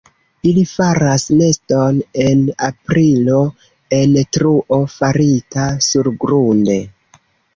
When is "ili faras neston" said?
0.51-1.99